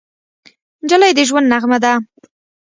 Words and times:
نجلۍ 0.83 1.11
د 1.15 1.19
ژوند 1.29 1.47
نغمه 1.53 1.77
ده. 1.83 1.93